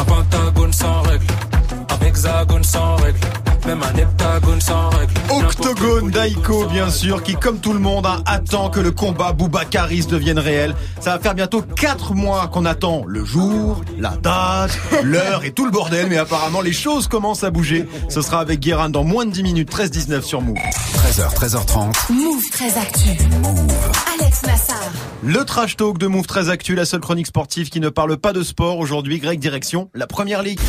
[0.00, 1.26] un pentagone sans règle,
[1.88, 3.18] un hexagone sans règle,
[3.66, 5.12] même un heptagone sans règle.
[5.30, 10.06] Octogone Daiko bien sûr qui comme tout le monde hein, attend que le combat Boubacaris
[10.06, 10.74] devienne réel.
[11.00, 15.64] Ça va faire bientôt 4 mois qu'on attend le jour, la date, l'heure et tout
[15.64, 17.86] le bordel mais apparemment les choses commencent à bouger.
[18.08, 20.56] Ce sera avec Guérin dans moins de 10 minutes 13-19 sur Move.
[20.56, 22.12] 13h, 13h30.
[22.12, 23.10] Move très actu.
[24.18, 24.76] Alex Nassar.
[25.22, 28.32] Le trash talk de Move très Actu, la seule chronique sportive qui ne parle pas
[28.32, 29.18] de sport aujourd'hui.
[29.18, 30.60] Greg direction la première ligue.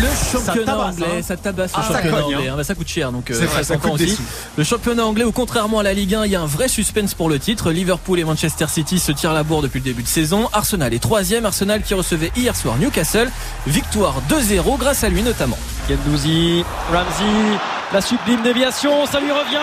[0.00, 1.22] Le Ça championnat tabasse, anglais, hein.
[1.22, 2.48] ça tabasse Ah, le ça championnat cogne, anglais.
[2.48, 2.52] hein.
[2.52, 2.56] hein.
[2.56, 4.16] Bah, ça coûte cher, donc euh, C'est vrai, très ça coûte des aussi.
[4.16, 4.22] sous.
[4.56, 7.12] Le championnat anglais, où contrairement à la Ligue 1, il y a un vrai suspense
[7.14, 7.70] pour le titre.
[7.70, 10.48] Liverpool et Manchester City se tirent la bourre depuis le début de saison.
[10.52, 11.44] Arsenal est troisième.
[11.44, 13.30] Arsenal qui recevait hier soir Newcastle.
[13.66, 15.58] Victoire 2-0 grâce à lui notamment.
[15.88, 17.58] Gendouzi, Ramsey,
[17.92, 19.56] la sublime déviation, ça lui revient,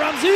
[0.00, 0.28] Ramsey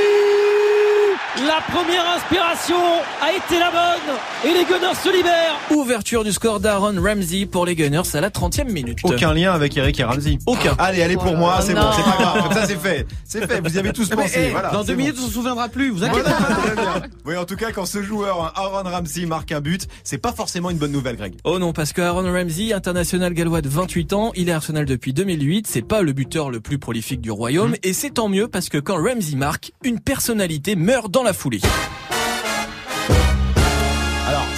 [1.39, 2.77] La première inspiration
[3.23, 7.65] a été la bonne et les Gunners se libèrent Ouverture du score d'Aaron Ramsey pour
[7.65, 8.99] les Gunners à la 30e minute.
[9.03, 10.37] Aucun lien avec Eric et Ramsey.
[10.45, 10.75] Aucun.
[10.79, 12.43] Allez, allez pour moi, c'est bon, c'est pas grave.
[12.43, 13.07] Comme ça, c'est fait.
[13.25, 13.61] C'est fait.
[13.67, 14.51] Vous y avez tous Mais, pensé.
[14.51, 14.99] voilà, dans deux bon.
[14.99, 15.89] minutes, on se souviendra plus.
[15.89, 16.55] Vous inquiétez Voilà, pas.
[16.55, 17.03] très bien.
[17.25, 20.69] Oui, en tout cas, quand ce joueur, Aaron Ramsey, marque un but, c'est pas forcément
[20.69, 21.37] une bonne nouvelle, Greg.
[21.45, 24.85] Oh non, parce que Aaron Ramsey, international gallois de 28 ans, il est à Arsenal
[24.85, 28.49] depuis 2008, c'est pas le buteur le plus prolifique du royaume, et c'est tant mieux
[28.49, 31.61] parce que quand Ramsey marque, une personnalité meurt dans la foulée.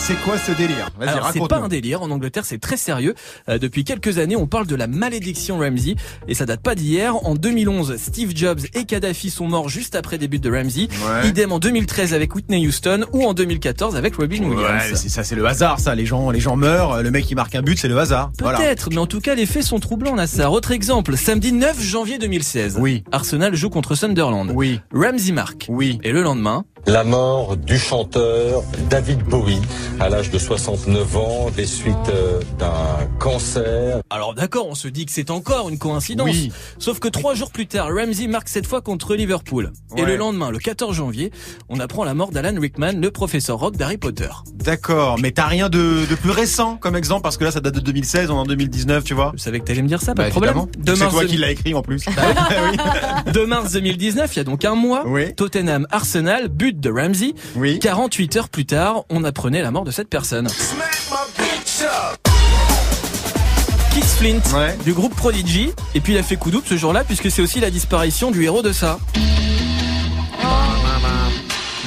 [0.07, 0.91] C'est quoi ce délire?
[0.99, 3.15] Vas-y, c'est pas un délire, en Angleterre c'est très sérieux.
[3.49, 5.95] Euh, depuis quelques années on parle de la malédiction Ramsey
[6.29, 7.17] et ça date pas d'hier.
[7.27, 10.89] En 2011 Steve Jobs et Kadhafi sont morts juste après des buts de Ramsey.
[11.23, 11.29] Ouais.
[11.29, 14.93] Idem en 2013 avec Whitney Houston ou en 2014 avec Robin Ouais, Williams.
[14.95, 15.95] c'est ça, c'est le hasard, ça.
[15.95, 17.03] Les gens, les gens meurent.
[17.03, 18.31] Le mec qui marque un but, c'est le hasard.
[18.41, 18.59] Voilà.
[18.59, 20.53] Peut-être, mais en tout cas les faits sont troublants Nassar.
[20.53, 22.77] Autre exemple, samedi 9 janvier 2016.
[22.79, 23.05] Oui.
[23.11, 24.51] Arsenal joue contre Sunderland.
[24.55, 24.81] Oui.
[24.93, 25.67] Ramsey marque.
[25.71, 25.99] Oui.
[26.03, 29.61] Et le lendemain, La mort du chanteur David Bowie
[30.01, 34.01] à l'âge de 69 ans des suites euh, d'un cancer.
[34.11, 36.29] Alors d'accord, on se dit que c'est encore une coïncidence.
[36.29, 36.53] Oui.
[36.79, 39.73] Sauf que trois jours plus tard, Ramsey marque cette fois contre Liverpool.
[39.97, 41.33] Et le lendemain, le 14 janvier,
[41.71, 44.29] on apprend la mort d'Alan Rickman, le professeur rock d'Harry Potter.
[44.53, 47.75] D'accord, mais t'as rien de, de plus récent comme exemple parce que là ça date
[47.77, 49.33] de 2016, on est en 2019, tu vois.
[49.37, 50.67] Je savais que t'allais me dire ça, pas Bah, de problème.
[50.77, 52.05] De C'est toi de- qui l'as écrit en plus.
[53.27, 53.33] oui.
[53.33, 55.35] 2 mars 2019, il y a donc un mois, Oui.
[55.35, 57.35] Tottenham Arsenal, but de Ramsey.
[57.57, 57.79] Oui.
[57.79, 60.49] 48 heures plus tard, on apprenait la mort de cette personne.
[63.93, 64.77] Keith Flint Ouais.
[64.85, 67.61] du groupe Prodigy et puis il a fait coup double ce jour-là puisque c'est aussi
[67.61, 68.99] la disparition du héros de ça.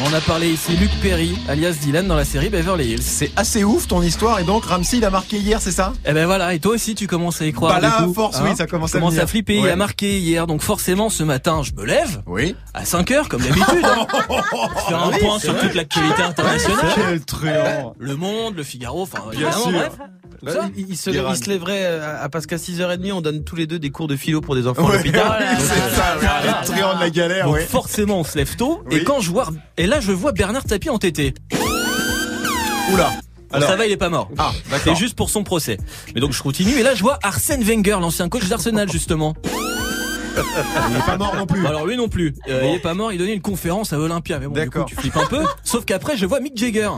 [0.06, 3.02] On a parlé ici Luc Perry, alias Dylan dans la série Beverly Hills.
[3.02, 5.92] C'est assez ouf ton histoire et donc Ramsey il a marqué hier, c'est ça?
[6.06, 7.74] Et ben voilà, et toi aussi tu commences à y croire.
[7.74, 9.24] Bah là, du à coup, force, hein oui, ça commence à commences venir.
[9.24, 12.56] à flipper, il a marqué hier, donc forcément ce matin je me lève Oui.
[12.76, 13.66] à 5 heures comme d'habitude.
[13.84, 14.06] hein.
[14.88, 15.64] Faire un Oui, point sur vrai.
[15.64, 16.78] toute l'actualité internationale.
[16.96, 17.96] Quel truand.
[17.98, 19.72] Le Monde, le Figaro, enfin Bien évidemment, sûr.
[19.80, 19.92] bref.
[20.44, 23.44] Bah, Ça il, il se, il se lèverait euh, à, parce qu'à 6h30 on donne
[23.44, 25.36] tous les deux des cours de philo pour des enfants à Ouais, l'hôpital.
[25.40, 26.16] oui, c'est ça,
[26.62, 27.66] le triangle de la galère, Donc ouais.
[27.66, 28.98] forcément on se lève tôt Oui.
[28.98, 29.48] et quand je vois
[29.88, 31.34] et là je vois Bernard Tapie entêté.
[32.94, 33.10] Oula.
[33.54, 34.30] Alors, ça va, il est pas mort.
[34.38, 34.52] Ah,
[34.84, 35.78] C'est juste pour son procès.
[36.14, 39.34] Mais donc je continue et là je vois Arsène Wenger, l'ancien coach d'Arsenal justement.
[40.36, 41.62] Il est pas mort non plus.
[41.64, 42.36] Bah alors lui non plus.
[42.50, 44.40] Euh, Il est pas mort, il donnait une conférence à Olympia.
[44.40, 44.86] Mais bon, du coup D'accord.
[44.88, 45.44] tu flippes un peu.
[45.64, 46.90] Sauf qu'après je vois Mick Jagger.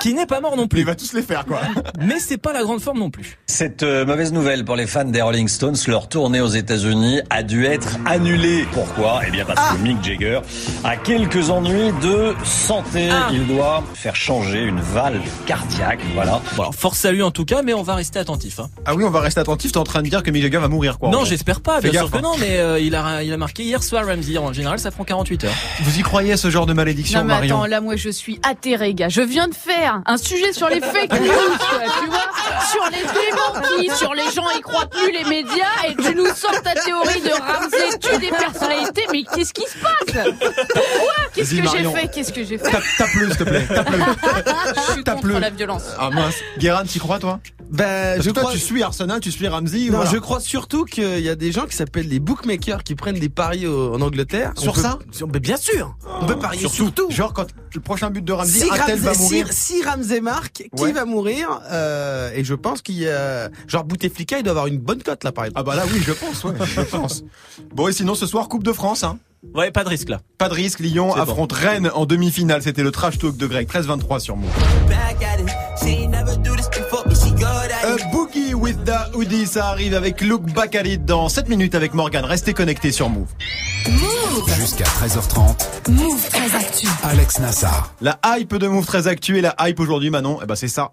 [0.00, 0.84] Qui n'est pas mort non Il plus.
[0.84, 1.60] va tous les faire quoi.
[2.00, 3.38] Mais c'est pas la grande forme non plus.
[3.46, 7.42] Cette euh, mauvaise nouvelle pour les fans des Rolling Stones, leur tournée aux États-Unis a
[7.42, 8.66] dû être annulée.
[8.72, 9.20] Pourquoi?
[9.26, 10.40] Eh bien parce que Mick Jagger
[10.84, 13.08] a quelques ennuis de santé.
[13.10, 13.28] Ah.
[13.32, 16.00] Il doit faire changer une valve cardiaque.
[16.14, 16.40] Voilà.
[16.56, 18.60] Bon alors force à lui en tout cas, mais on va rester attentif.
[18.60, 18.68] Hein.
[18.84, 20.68] Ah oui, on va rester attentif, t'es en train de dire que Mick Jagger va
[20.68, 21.10] mourir quoi.
[21.10, 22.28] non, j'espère pas, Fais bien gaffe, sûr que hein.
[22.30, 24.36] non, mais euh, il a il a marqué hier soir Ramsey.
[24.38, 25.52] En général, ça prend 48 heures.
[25.82, 28.08] Vous y croyez à ce genre de malédiction, Non mais Marion attends, là moi je
[28.10, 29.08] suis atterré gars.
[29.08, 31.28] Je viens de faire un sujet sur les fake news,
[32.00, 32.30] tu vois,
[32.70, 36.60] sur les démentis, sur les gens y croient plus les médias et tu nous sors
[36.62, 39.04] ta théorie de Ramsey tue des personnalités.
[39.12, 40.24] Mais qu'est-ce qui se passe?
[40.72, 41.12] Pourquoi?
[41.34, 42.08] Qu'est-ce que j'ai fait?
[42.08, 42.70] Qu'est-ce que j'ai fait?
[42.70, 43.66] Tape- Tape-le s'il te plaît.
[43.66, 43.98] Tape-le.
[44.74, 45.82] Je suis contre la violence.
[45.98, 46.36] Ah mince.
[46.58, 47.40] Guérin, t'y crois toi?
[47.68, 49.86] Ben, Parce je que toi crois, tu suis Arsenal, tu suis Ramsey.
[49.90, 50.10] non, voilà.
[50.10, 53.28] je crois surtout qu'il y a des gens qui s'appellent les bookmakers qui prennent des
[53.28, 54.52] paris au- en Angleterre.
[54.56, 54.98] Sur On peut- ça?
[55.26, 55.96] ben, Bien sûr.
[56.22, 57.10] On peut parier sur tout.
[57.10, 59.46] Genre quand le prochain but de Ramsey, Si va Ramsey, mourir.
[59.52, 60.92] si, si Ramsey marque, qui Ouais.
[60.92, 63.48] va mourir euh, Et je pense qu'il y a...
[63.66, 65.60] Genre Bouteflika, il doit avoir une bonne cote là, par exemple.
[65.60, 67.22] Ah bah là oui, je pense, ouais, je pense.
[67.74, 69.18] Bon et sinon ce soir Coupe de France, hein.
[69.54, 70.20] Ouais, pas de risque là.
[70.38, 72.62] Pas de risque, Lyon affronte Rennes en demi-finale.
[72.62, 74.50] C'était le trash talk de Greg, 13-23 sur Move.
[77.56, 81.74] A Boogie with the Hoodie, ça arrive avec Look Back at It dans 7 minutes
[81.74, 82.24] avec Morgan.
[82.24, 83.28] Restez connectés sur Move.
[84.58, 86.86] Jusqu'à 13h30, Move très actu.
[87.02, 87.94] Alex Nassar.
[88.02, 90.92] La hype de Move très actuelle, la hype aujourd'hui Manon, eh ben c'est ça.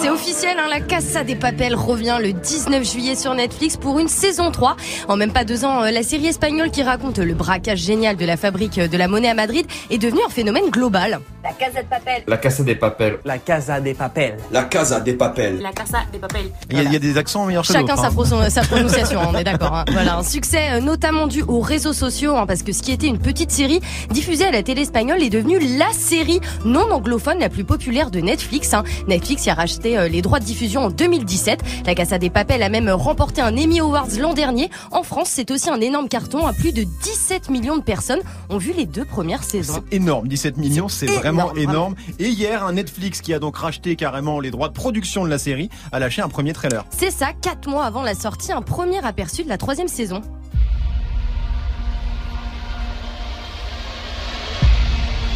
[0.00, 4.08] C'est officiel, hein, la Casa des Papel revient le 19 juillet sur Netflix pour une
[4.08, 4.76] saison 3.
[5.08, 8.24] En même pas deux ans, euh, la série espagnole qui raconte le braquage génial de
[8.24, 11.20] la fabrique de la monnaie à Madrid est devenue un phénomène global.
[11.44, 12.22] La Casa de Papel.
[12.26, 13.18] La Casa des Papel.
[13.24, 14.36] La Casa des Papel.
[14.50, 15.60] La Casa des Papel.
[15.60, 16.50] La Casa de Papel.
[16.70, 18.10] Il y, a, il y a des accents meilleurs que Chacun sa, hein.
[18.10, 19.74] pro- sa prononciation, on est d'accord.
[19.74, 19.84] hein.
[19.92, 23.06] Voilà, un succès euh, notamment dû aux réseaux sociaux, hein, parce que ce qui était
[23.06, 27.48] une petite série diffusée à la télé espagnole est devenu la série non anglophone la
[27.50, 28.72] plus populaire de Netflix.
[28.74, 28.84] hein.
[29.08, 31.60] Netflix y a racheté euh, les droits de diffusion en 2017.
[31.86, 34.70] La Casa des Papel a même remporté un Emmy Awards l'an dernier.
[34.90, 36.46] En France, c'est aussi un énorme carton.
[36.46, 39.82] À plus de 17 millions de personnes ont vu les deux premières saisons.
[39.90, 41.94] C'est énorme, 17 millions, c'est vraiment énorme.
[42.18, 45.38] Et hier, un Netflix qui a donc racheté carrément les droits de production de la
[45.38, 46.84] série a lâché un premier trailer.
[46.90, 50.22] C'est ça, quatre mois avant la sortie, un premier aperçu de la troisième saison.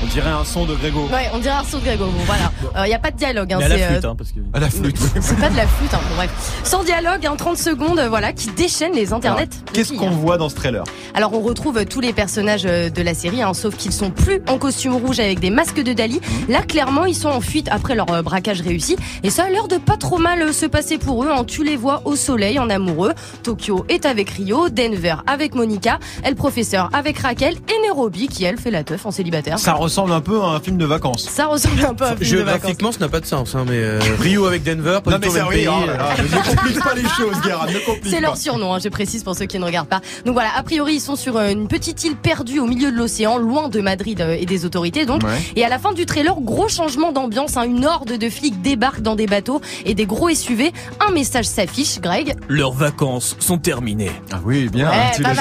[0.04, 1.08] On dirait un son de Grégo.
[1.10, 2.04] Ouais, on dirait un saut de Grégo.
[2.04, 2.52] Bon, voilà.
[2.84, 3.52] Il n'y a pas de dialogue.
[3.54, 4.40] Hein, Mais à la c'est, flûte, euh, hein, parce que.
[4.52, 4.98] À la flûte.
[5.20, 6.60] C'est pas de la flûte, hein, bon, bref.
[6.62, 9.48] Sans dialogue, hein, 30 secondes, euh, voilà, qui déchaînent les internets.
[9.72, 10.18] Qu'est-ce qu'on hein.
[10.20, 10.84] voit dans ce trailer?
[11.14, 14.10] Alors on retrouve euh, tous les personnages euh, de la série, hein, sauf qu'ils sont
[14.10, 16.20] plus en costume rouge avec des masques de Dali.
[16.20, 16.52] Mmh.
[16.52, 18.96] Là, clairement, ils sont en fuite après leur euh, braquage réussi.
[19.22, 21.30] Et ça a l'air de pas trop mal euh, se passer pour eux.
[21.30, 21.44] hein.
[21.44, 23.12] Tu les vois au soleil, en amoureux.
[23.42, 28.58] Tokyo est avec Rio, Denver avec Monica, elle professeur avec Raquel et Nairobi qui elle
[28.58, 29.58] fait la teuf en célibataire.
[29.58, 31.28] Ça ressemble un peu à un film de vacances.
[31.30, 32.50] Ça ressemble un peu à un film de vacances.
[32.50, 35.28] Géographiquement, ça n'a pas de sens, hein, mais euh, Rio avec Denver, pas Non du
[35.28, 35.68] mais tout pays.
[35.68, 38.78] oh là là, ne complique pas les choses, Guérin, ne complique C'est leur surnom, hein,
[38.82, 40.00] je précise pour ceux qui ne regardent pas.
[40.24, 42.96] Donc voilà, a priori, ils sont sur euh, une petite île perdue au milieu de
[42.96, 45.06] l'océan, loin de Madrid euh, et des autorités.
[45.06, 45.38] Donc, Ouais.
[45.54, 47.56] et à la fin du trailer, gros changement d'ambiance.
[47.56, 50.72] hein, une horde de flics débarque dans des bateaux et des gros SUV.
[51.08, 52.34] Un message s'affiche, Greg.
[52.48, 54.10] Leurs vacances sont terminées.
[54.32, 54.90] Ah oui, bien.
[54.90, 55.34] Ouais, tu l'as.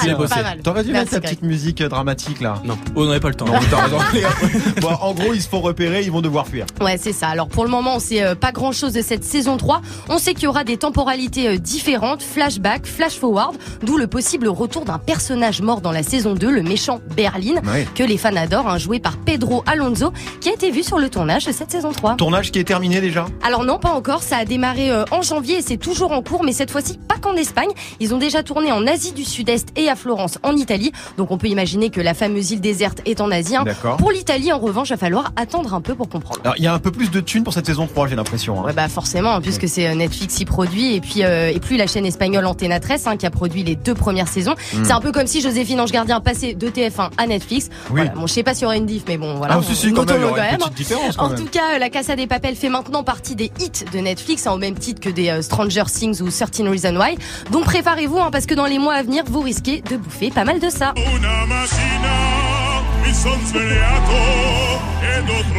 [0.63, 2.61] T'aurais dû Merci, mettre ta petite musique dramatique là.
[2.65, 3.45] Non, on n'avait pas le temps.
[3.45, 3.97] Non, t'as raison.
[4.81, 6.65] bon, en gros, ils se font repérer, ils vont devoir fuir.
[6.81, 7.27] Ouais, c'est ça.
[7.29, 9.81] Alors pour le moment, on sait euh, pas grand chose de cette saison 3.
[10.09, 14.47] On sait qu'il y aura des temporalités euh, différentes, flashback, flash forward, d'où le possible
[14.47, 17.87] retour d'un personnage mort dans la saison 2, le méchant Berlin, Ouais.
[17.95, 21.09] que les fans adorent, hein, joué par Pedro Alonso, qui a été vu sur le
[21.09, 22.15] tournage de cette saison 3.
[22.15, 23.25] Tournage qui est terminé déjà.
[23.43, 24.23] Alors non, pas encore.
[24.23, 27.15] Ça a démarré euh, en janvier et c'est toujours en cours, mais cette fois-ci pas
[27.17, 27.69] qu'en Espagne.
[27.99, 30.91] Ils ont déjà tourné en Asie du Sud-Est et à Florence, en Italie.
[31.17, 33.55] Donc on peut imaginer que la fameuse île déserte est en Asie.
[33.55, 33.63] hein.
[33.63, 33.97] D'accord.
[33.97, 36.41] Pour l'Italie, en revanche, il va falloir attendre un peu pour comprendre.
[36.57, 38.59] Il y a un peu plus de thunes pour cette saison 3, j'ai l'impression.
[38.61, 38.65] hein.
[38.65, 41.77] Ouais bah forcément, hein, puisque c'est euh, Netflix qui produit et puis euh, et puis
[41.77, 44.55] la chaîne espagnole Antena 13 hein, qui a produit les deux premières saisons.
[44.73, 44.83] Mm.
[44.83, 47.69] C'est un peu comme si Joséphine Ange Gardien passait de TF1 à Netflix.
[47.89, 48.01] Oui.
[48.03, 48.11] Voilà.
[48.11, 49.55] Bon, je sais pas s'il y aura une diff, mais bon voilà.
[49.59, 50.57] Ah, si, si, quand même, quand même.
[50.59, 51.37] quand En même.
[51.39, 54.51] tout cas, euh, La Casa des Papel fait maintenant partie des hits de Netflix, hein,
[54.53, 57.17] au même titre que des euh, Stranger Things ou 13 Reasons Why.
[57.51, 60.43] Donc préparez-vous, hein, parce que dans les mois à venir, vous risquez de bouffer pas
[60.45, 60.93] mal de ça.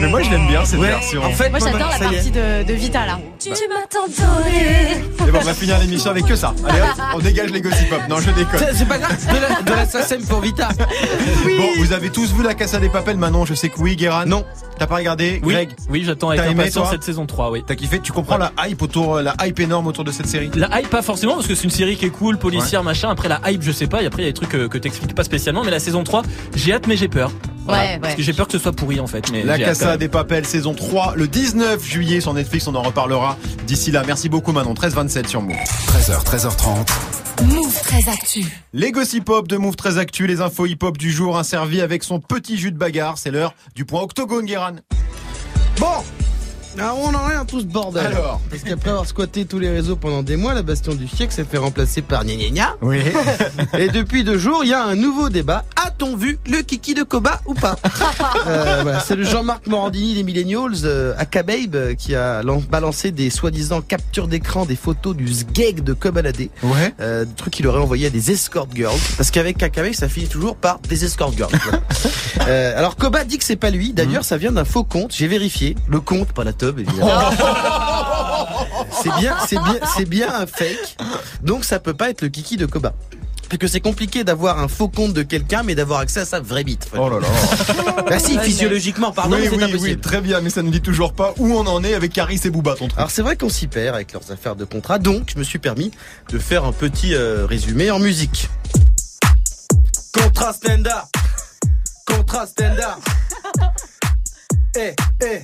[0.01, 1.23] Mais moi, je l'aime bien cette Ouais, version.
[1.23, 3.19] en fait, Moi j'adore la partie de, de Vita là.
[3.47, 6.55] Et bon, on va finir l'émission avec que ça.
[6.69, 8.01] Allez, hop, on dégage les gossip pop.
[8.09, 8.61] Non, je déconne.
[8.75, 10.69] C'est pas grave, de la, de la SACEM pour Vita.
[11.45, 14.25] Bon, vous avez tous vu la Casa des Papel Manon, je sais que oui, Guérin.
[14.27, 14.45] Non.
[14.79, 17.63] T'as pas regardé Oui, Greg oui j'attends avec impatience cette saison 3, oui.
[17.65, 20.81] T'as kiffé Tu comprends la hype autour, la hype énorme autour de cette série La
[20.81, 23.09] hype pas forcément parce que c'est une série qui est cool, policière, machin.
[23.11, 24.79] Après la hype je sais pas, et après il y a des trucs que, que
[24.79, 26.23] t'expliques pas spécialement, mais la saison 3,
[26.57, 27.31] j'ai hâte mais j'ai peur.
[27.67, 28.17] Ouais, Parce ouais.
[28.17, 29.31] que j'ai peur que ce soit pourri en fait.
[29.33, 33.39] Mais La Casa des Papel saison 3 le 19 juillet sur Netflix, on en reparlera
[33.67, 34.03] d'ici là.
[34.07, 35.57] Merci beaucoup Manon, 13-27 sur Move.
[35.57, 36.87] 13h, 13h30.
[37.47, 38.45] Move très actu.
[38.75, 41.81] Les gossip hop de Move très actu, les infos hip hop du jour, un servi
[41.81, 44.77] avec son petit jus de bagarre, c'est l'heure du point octogone Guéran.
[45.81, 45.87] Bon
[46.79, 48.07] alors on en est dans tout ce bordel.
[48.07, 51.33] Alors Parce qu'après avoir squatté tous les réseaux pendant des mois, la bastion du siècle
[51.33, 52.77] s'est fait remplacer par gna gna gna.
[52.83, 52.99] Oui.
[53.79, 55.65] Et depuis deux jours, il y a un nouveau débat.
[55.85, 57.77] A-t-on vu le kiki de Koba ou pas
[58.47, 62.63] Euh, voilà, C'est le Jean-Marc Morandini des Millennials, euh, à Kababe, euh, qui a lan-
[62.69, 66.49] balancé des soi-disant captures d'écran des photos du sgeg de Kobalade.
[66.63, 66.95] Ouais.
[67.01, 68.99] Euh, des trucs qu'il aurait envoyé à des escort girls.
[69.17, 71.53] Parce qu'avec Kababe, ça finit toujours par des escort girls.
[71.65, 71.81] Voilà.
[72.49, 73.93] Euh, alors Koba dit que c'est pas lui.
[73.95, 75.15] D'ailleurs, ça vient d'un faux compte.
[75.15, 75.77] J'ai vérifié.
[75.89, 77.11] Le compte, pas la évidemment.
[79.03, 80.97] c'est bien, c'est bien, c'est bien un fake.
[81.43, 82.95] Donc ça peut pas être le kiki de Koba.
[83.49, 86.41] Parce que c'est compliqué d'avoir un faux compte de quelqu'un, mais d'avoir accès à sa
[86.41, 86.89] vraie bite.
[86.97, 87.29] Oh là là.
[88.09, 89.91] Bah si, physiologiquement, pardon, oui, c'est oui, impossible.
[89.91, 92.41] oui, très bien, mais ça ne dit toujours pas où on en est avec Caris
[92.45, 92.99] et Booba, ton truc.
[92.99, 95.59] Alors c'est vrai qu'on s'y perd avec leurs affaires de contrat, donc je me suis
[95.59, 95.91] permis
[96.31, 98.49] de faire un petit euh, résumé en musique.
[100.13, 101.09] Contrat standard,
[102.07, 102.99] contrat standard.
[104.77, 105.41] Eh, eh.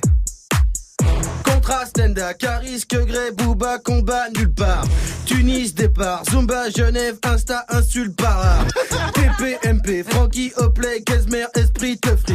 [1.61, 4.83] Contrat standard, Caris, que Grey, Booba, combat nulle part.
[5.27, 8.65] Tunis, départ, Zumba, Genève, Insta, insulte para.
[9.13, 12.33] TPMP, Frankie, Hoplay, Kesmer, Esprit, Teufri.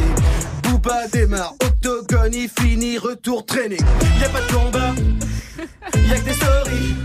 [0.63, 3.83] Booba démarre, octogone, il finit, retour training.
[4.17, 4.93] Y a pas de combat,
[5.93, 6.95] y a que des stories.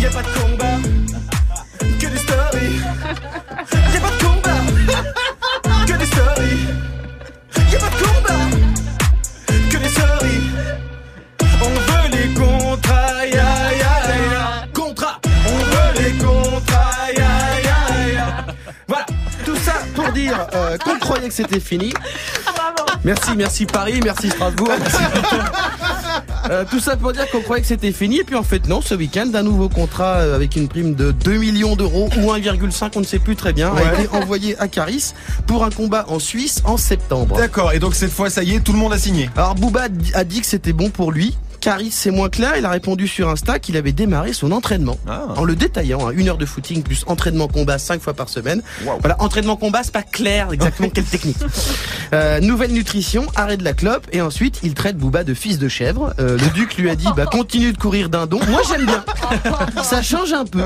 [0.00, 0.78] Y a pas de combat,
[2.00, 2.80] que des stories.
[3.92, 4.62] Y a pas de combat,
[5.86, 6.66] que des stories.
[7.70, 8.49] Y a pas de combat,
[11.62, 14.66] On veut les contrats, ya ya ya.
[14.72, 15.20] Contrats.
[15.46, 18.46] On veut les contrats, ya ya ya.
[18.88, 19.06] Voilà.
[19.44, 21.92] Tout ça pour dire euh, qu'on croyait que c'était fini.
[23.02, 24.68] Merci, merci Paris, merci Strasbourg.
[24.78, 24.96] Merci...
[26.50, 28.80] Euh, tout ça pour dire qu'on croyait que c'était fini et puis en fait non
[28.80, 32.90] ce week-end un nouveau contrat euh, avec une prime de 2 millions d'euros ou 1,5
[32.96, 35.12] on ne sait plus très bien a été envoyé à Caris
[35.46, 37.36] pour un combat en Suisse en septembre.
[37.36, 39.30] D'accord et donc cette fois ça y est tout le monde a signé.
[39.36, 42.54] Alors Booba a dit que c'était bon pour lui Caris, c'est moins clair.
[42.56, 44.98] Il a répondu sur Insta qu'il avait démarré son entraînement.
[45.36, 48.62] En le détaillant, hein, une heure de footing plus entraînement combat cinq fois par semaine.
[49.00, 51.36] Voilà, entraînement combat, c'est pas clair exactement quelle technique.
[52.12, 55.68] Euh, nouvelle nutrition, arrêt de la clope et ensuite il traite Booba de fils de
[55.68, 56.12] chèvre.
[56.18, 58.40] Euh, le duc lui a dit bah continue de courir dindon.
[58.48, 59.04] Moi j'aime bien.
[59.84, 60.60] Ça change un peu.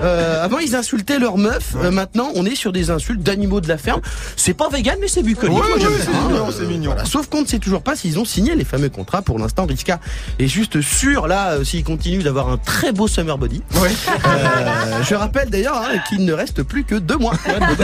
[0.00, 1.74] Euh, avant ils insultaient leur meuf.
[1.76, 4.00] Euh, maintenant on est sur des insultes d'animaux de la ferme.
[4.36, 5.58] C'est pas vegan mais c'est bucolique.
[5.58, 6.06] Ouais, Moi, j'aime ouais, bien.
[6.06, 6.90] c'est mignon, c'est mignon.
[6.92, 7.04] Voilà.
[7.04, 9.20] Sauf qu'on ne sait toujours pas s'ils ont signé les fameux contrats.
[9.20, 10.00] Pour l'instant, Riska
[10.38, 13.62] est juste sûr là euh, s'il continue d'avoir un très beau summer body.
[13.76, 17.34] Euh, je rappelle d'ailleurs hein, qu'il ne reste plus que deux mois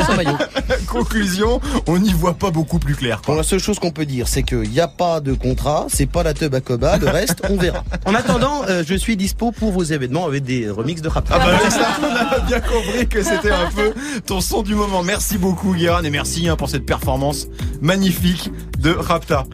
[0.08, 0.38] en maillot.
[0.86, 3.20] Conclusion, on n'y voit pas beaucoup plus clair.
[3.26, 6.06] Bon, la seule chose qu'on peut dire, c'est qu'il n'y a pas de contrat, c'est
[6.06, 7.84] pas la teub à Koba, le reste, on verra.
[8.06, 11.26] En attendant, euh, je suis dispo pour vos événements avec des remixes de rap.
[11.30, 13.92] Ah bah ça, on a bien compris que c'était un peu
[14.26, 15.02] ton son du moment.
[15.02, 17.46] Merci beaucoup Guérin et merci hein, pour cette performance
[17.80, 19.44] magnifique de Rapta.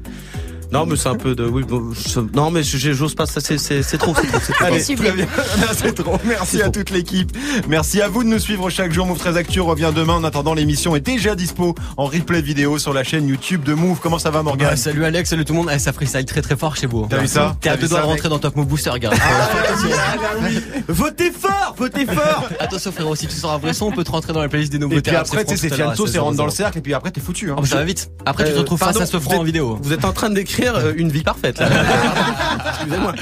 [0.72, 1.44] Non, mais c'est un peu de.
[1.44, 3.26] Oui, bon, je- non, mais je- j'ose pas.
[3.26, 3.82] ça, C'est trop.
[3.82, 3.98] C'est
[4.52, 4.64] trop.
[4.64, 5.26] Allez, très bien.
[5.58, 6.16] Non, c'est trop.
[6.24, 7.36] Merci à toute l'équipe.
[7.68, 9.04] Merci à vous de nous suivre chaque jour.
[9.06, 10.14] Move 13 Actu revient demain.
[10.14, 13.98] En attendant, l'émission est déjà dispo en replay vidéo sur la chaîne YouTube de Move.
[14.00, 15.70] Comment ça va, Morgane Ah, salut Alex, salut tout le monde.
[15.74, 17.06] Eh, ça freestyle très très fort chez vous.
[17.10, 19.16] T'as vu ça T'es à T'as deux doigts de rentrer dans Top Move Booster, regarde.
[20.88, 22.48] Votez fort, votez fort.
[22.58, 24.72] Attention frérot, si tu sors un vrai son, on peut te rentrer dans la playlist
[24.72, 26.80] des nouveaux Et puis après, tu sais, c'est Fianso, c'est rentre dans le cercle, et
[26.80, 27.50] puis après, t'es foutu.
[27.50, 27.54] Hein.
[27.58, 28.10] Oh, bah, ça va vite.
[28.26, 29.78] Après, tu te Euh, retrouves face à ce franc en vidéo.
[29.82, 31.68] Vous êtes en train d'écrire euh, une vie parfaite là.
[32.70, 33.12] Excusez-moi.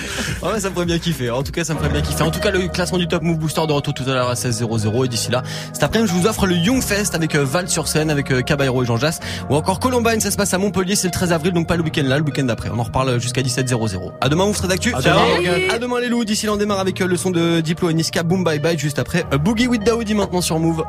[0.42, 1.30] Ah ouais, ça me ferait bien kiffer.
[1.30, 2.22] En tout cas, ça me ferait bien kiffer.
[2.22, 4.34] En tout cas, le classement du Top Move Booster de retour tout à l'heure à
[4.34, 5.04] 16.00.
[5.04, 7.88] Et d'ici là, cet après-midi, je vous offre le Young Fest avec euh, Val sur
[7.88, 9.20] scène, avec euh, Caballero et Jean Jass.
[9.50, 11.82] Ou encore Columbine, ça se passe à Montpellier, c'est le 13 avril, donc pas le
[11.82, 12.70] week-end là, le week-end d'après.
[12.72, 14.12] On en reparle jusqu'à 17.00.
[14.20, 14.94] À demain, vous serez d'actu.
[14.94, 14.98] À.
[14.98, 16.24] À demain les loups.
[16.24, 18.22] D'ici là, on démarre avec le son de Diplo et Niska.
[18.22, 18.78] Boom bye bye.
[18.78, 20.84] Juste après, Boogie with Daoudi maintenant sur Move.